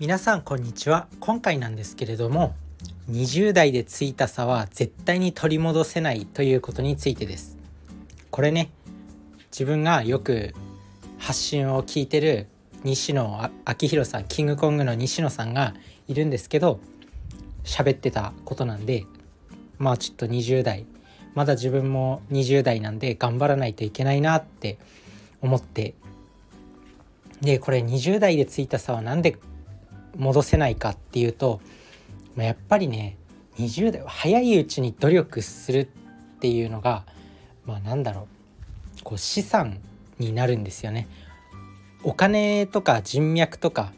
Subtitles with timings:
[0.00, 1.08] 皆さんこんにちは。
[1.20, 2.54] 今回なんですけれども
[3.10, 7.58] 20代でついた差は絶対に取り戻せないということについてです。
[8.30, 8.70] これね
[9.52, 10.54] 自分がよく
[11.18, 12.46] 発信を聞いてる
[12.82, 15.74] 西野昭弘さんキングコングの西野さんが
[16.08, 16.80] いるんですけど
[17.64, 19.04] 喋ってたことなんで
[19.76, 20.86] まあちょっと20代
[21.34, 24.78] まだ自分も20代なんで頑張らないといけないなって
[25.42, 25.92] 思って。
[27.42, 29.38] でこれ20代でついた差は何で
[30.16, 31.60] 戻せないかっていうと
[32.36, 33.16] やっぱりね
[33.58, 37.04] 20代は早いうちに努力するっていうのが
[37.66, 38.28] まあなんだろ
[39.00, 39.78] うこう資産
[40.18, 41.08] になるんですよね。
[42.02, 43.92] お金とか人脈とか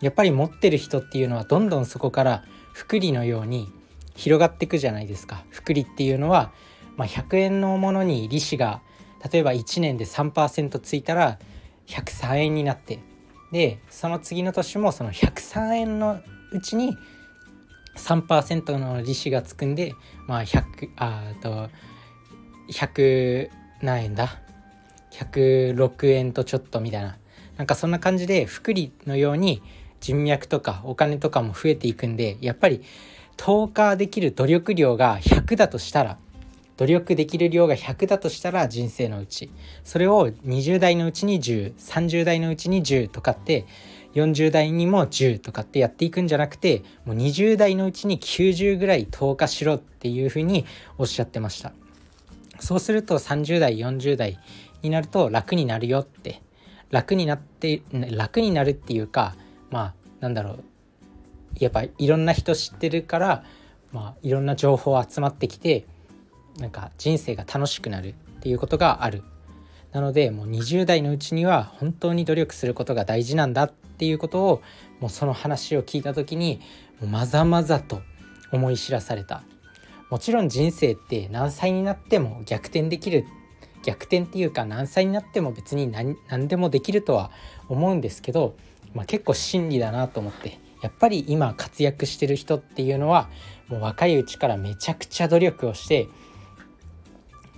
[0.00, 3.72] やっぱり持ってる人っていうのはどんどんそこから福利のように
[4.16, 5.44] 広がっていくじゃないですか。
[5.50, 6.52] 福利っていうのは、
[6.96, 8.80] まあ、100円のものに利子が
[9.32, 11.38] 例えば1年で3%ついたら
[11.86, 13.00] 103円になって
[13.52, 16.20] でその次の年もその103円の
[16.52, 16.96] うちに
[17.96, 19.94] 3%の利子がつくんで
[20.26, 21.68] まあ100あと
[22.70, 23.50] 100
[23.82, 24.40] 何円だ
[25.12, 27.16] ？106円とちょっとみたいな。
[27.56, 29.62] なんかそんな感じで福利のように
[30.00, 32.82] 人脈とかお金とかも増えていくんでやっぱり
[33.36, 36.18] 投下できる努力量が100だとしたら
[36.78, 39.50] 努力できる量が100だとしたら人生のうち
[39.84, 43.66] それを20代のうちに1030代のうちに10とかって
[44.14, 50.64] 40代にも10とかってやっていくんじゃなくてもう20代のうちに90ぐらい投下しろっていうふうに
[50.96, 51.72] おっしゃってました。
[52.60, 54.38] そうすると30代40代
[54.82, 56.42] になると楽になるよって
[56.90, 59.36] 楽になって楽になるっていうか
[59.70, 60.64] まあなんだろう
[61.60, 63.44] やっぱいろんな人知ってるから
[63.92, 65.86] まあいろんな情報集まってきて
[66.58, 69.22] なんか人生が楽しくなるっていうことがある。
[69.92, 74.62] なのでもう20代のうちには本当に努力することが大事なんだっていうことを
[75.00, 76.60] もうその話を聞いた時に
[77.00, 78.02] もうまざまざと
[78.52, 79.42] 思い知らされた。
[80.10, 83.26] もちろん人生って何歳になっても逆転できる
[83.84, 87.30] 逆転っていうか何歳になっても別に何何でもできるとは
[87.68, 88.56] 思うんですけど、
[88.94, 93.28] まあ、結構真理だなと思ってやっぱり今活躍してる人っていうのは
[93.68, 96.08] もう若いうちからめちゃくちゃ努力をして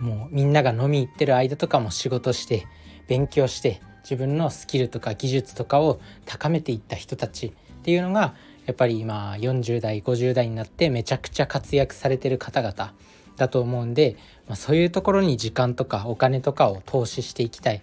[0.00, 2.66] もうみんなが飲み行ってる間とかも仕事して
[3.08, 8.34] 勉強して自分のスキルとか技術とかを高めていった人たちっていうのが
[8.66, 12.92] やっぱり今40代50代になってめちゃくちゃ活躍されてる方々
[13.36, 14.16] だと思うんで、
[14.46, 17.80] まあ、そういうところに時間とかお金とかを投資していきたいっ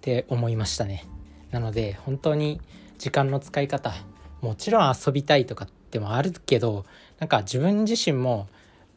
[0.00, 1.04] て思いましたね。
[1.50, 2.60] なので本当に
[2.98, 3.92] 時間の使い方
[4.40, 6.86] もちろん遊びたいとかってもあるけど
[7.18, 8.48] なんか自分自身も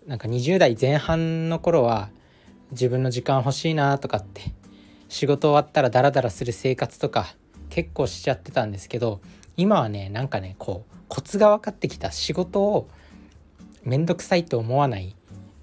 [0.07, 2.09] なんか20代前半の頃は
[2.71, 4.41] 自分の時間欲しいなとかって
[5.09, 7.35] 仕事終わったらダラダラする生活とか
[7.69, 9.21] 結構しちゃってたんですけど
[9.57, 12.11] 今はねなんかねこうコツが分かってきた。
[12.11, 12.89] 仕事を
[13.83, 15.15] 面倒くさいと思わない。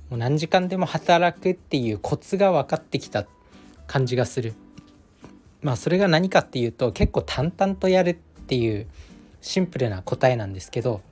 [0.09, 3.27] もう何時間でも働くっていうコツが分かってきた
[3.87, 4.55] 感じがする。
[5.63, 8.15] まあそれが何かっていうと結構淡々とやるっ
[8.47, 8.87] ていう
[9.41, 11.03] シンプルな答えなんですけど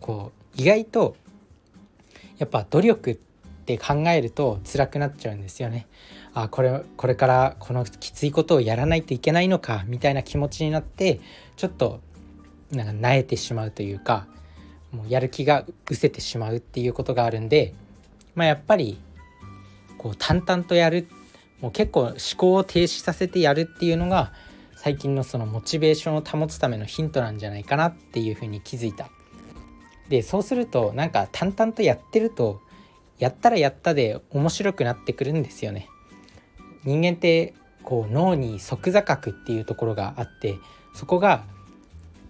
[0.00, 1.16] こう意外と
[2.38, 3.31] やっぱ努力って
[3.62, 5.86] って考えると辛くなっちゃうんですよね。
[6.34, 11.20] あこれこれからこのきついことをやらないといけないのかみたいな気持ちになって
[11.56, 12.00] ちょっと
[12.72, 14.26] なんか萎えてしまうというか
[14.90, 17.74] もうやる気が失せてしまうっていうことがあるんで、
[18.34, 18.98] まあ、やっぱり
[19.98, 21.06] こう淡々とやる
[21.60, 24.32] もう結構思考を停止させてやるっていうのが
[24.74, 29.10] 最近のそのモチベーションを保つためのヒントなんじゃないかなっていうふうに気づいた。
[30.08, 32.60] でそうするとなんか淡々とやってると
[33.22, 35.88] やったらやったで面白くなってくるんですよね。
[36.82, 40.56] 人間ってこう脳に即座覚っていうところがあって
[40.92, 41.44] そこが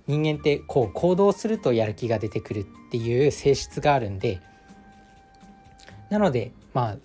[0.06, 4.42] 人間ってこう行動するとやる気が出てくるっていう性質があるんで
[6.10, 6.96] なのでまあ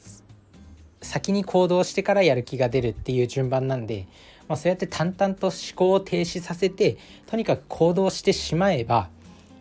[1.02, 4.06] 先に行動してからやる気が出るっていう順番なんで、
[4.50, 9.10] まあ、そうやって淡々と思考を停止させてとにかく行動してしまえば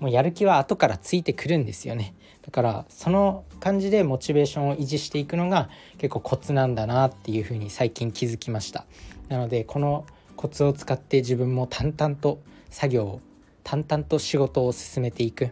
[0.00, 2.12] もうやる気は後からついてくるんですよね
[2.46, 8.86] だからその感じでモチベーションを維持していくのが結構コツなんだなっていうふうに最近気づきました。
[9.28, 10.06] なのでこの
[10.36, 12.40] コツを使って自分も淡々と
[12.70, 13.20] 作業を
[13.64, 15.50] 淡々と仕事を進めていく。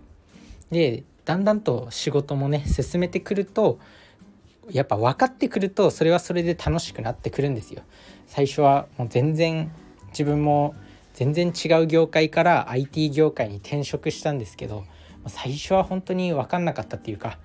[0.70, 3.78] でだんだんと仕事もね進めてくると
[4.70, 7.82] やっぱ分かってくるとそれはそれで楽しくなってくるんですよ。
[8.26, 9.72] 最初はもう全然
[10.10, 10.74] 自分も
[11.14, 14.84] 全然違う業界から IT 業界に転職したんですけど
[15.28, 17.38] 最初は本当に分かんなかったっていうか、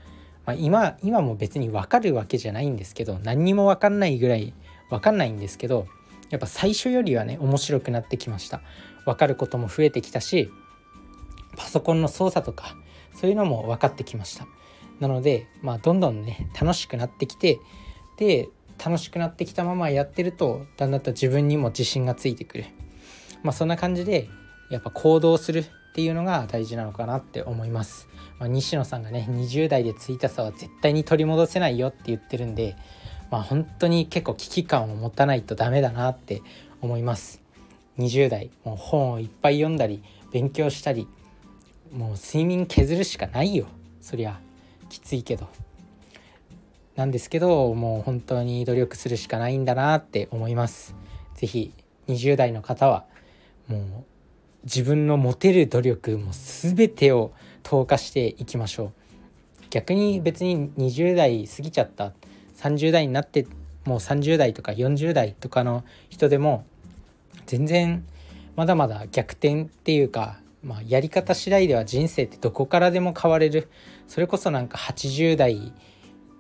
[0.46, 4.54] まあ、今今も別に分かるわけじゃないんですけど何にも分かんないぐらい
[4.90, 5.88] 分かんないんですけど
[6.30, 8.62] やっぱ最初よりはね面白くなってきました。
[9.06, 10.52] 分かることも増えてきたし
[11.58, 12.76] パソコンの操作とか
[13.16, 14.48] そういうのも分かってきました。
[15.00, 17.60] なのでまあどんどんね楽しくなってきて
[18.18, 18.50] で
[18.84, 22.66] 楽しくなってきたままやってるとだんだんと自分にも自信がついてくる。
[23.44, 24.28] まあそんな感じで
[24.70, 28.08] やっぱ行動するっていうのが大事なのかなって思います、
[28.40, 32.76] まあ、西野さんがね20代でついた差は絶対に取り戻せないよって言ってるんで
[33.32, 36.42] まあ本当に結構危機感を持たないとダメだなって
[36.82, 37.42] 思います。
[37.98, 40.02] 20代もう本をいっぱい読んだり
[40.32, 41.08] 勉強したり
[41.92, 43.68] もう睡眠削るしかないよ。
[44.02, 44.40] そりゃ
[44.90, 45.48] きついけど。
[46.96, 50.96] なんですけどもう本当に努力するしかないんだなって思います。
[51.36, 51.74] 是非
[52.08, 53.06] 20代の方は
[53.68, 53.82] もう
[54.64, 57.32] 自分の持てる努力も全てを
[57.64, 58.92] 投下していきましょう。
[59.70, 62.14] 逆に別に20代過ぎちゃった
[62.58, 63.46] 30代になって
[63.86, 66.66] もう30代とか40代とかの人でも
[67.46, 68.06] 全然
[68.56, 73.70] まだまだ逆転っていうか、まあ、やり方次第では人生ってどこからでも変われる。
[74.08, 75.72] それこそなんか80代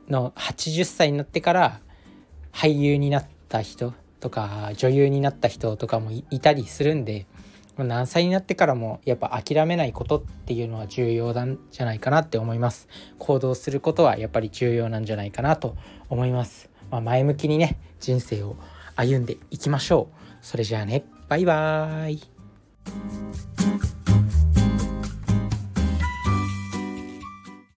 [0.10, 1.80] の80歳になってから
[2.51, 7.25] 俳優になった人とか女優になった人とかもいたりするんで
[7.84, 12.88] 何歳になってからもやっぱ諦めないことっていうのは重要なんじゃないかなって思います。
[13.18, 15.76] 行動することはやっぱり重要なんじゃないかなと
[16.10, 18.56] 思います、まあ、前向きにね人生を
[18.96, 20.16] 歩んでいきましょう。
[20.42, 21.04] それじゃあね。
[21.28, 23.49] バイバーイ。